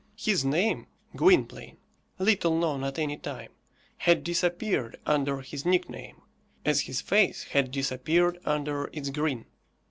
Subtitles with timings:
[0.17, 1.77] His name, Gwynplaine,
[2.17, 3.51] little known at any time,
[3.97, 6.23] had disappeared under his nickname,
[6.65, 9.45] as his face had disappeared under its grin.